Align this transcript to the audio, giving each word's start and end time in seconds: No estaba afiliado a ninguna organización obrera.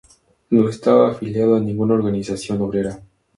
No 0.49 0.67
estaba 0.67 1.11
afiliado 1.11 1.55
a 1.55 1.59
ninguna 1.59 1.93
organización 1.93 2.59
obrera. 2.63 3.03